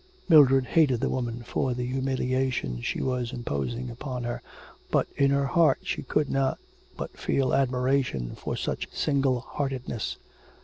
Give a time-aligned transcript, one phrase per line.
[0.27, 4.41] Mildred hated the woman for the humiliation she was imposing upon her,
[4.89, 6.57] but in her heart she could not
[6.97, 10.17] but feel admiration for such single heartedness.